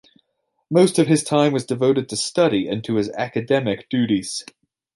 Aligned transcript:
Most 0.71 0.97
of 0.97 1.05
his 1.05 1.23
time 1.23 1.53
was 1.53 1.63
devoted 1.63 2.09
to 2.09 2.15
study 2.17 2.67
and 2.67 2.83
to 2.85 2.95
his 2.95 3.11
academic 3.11 3.87
duties. 3.87 4.43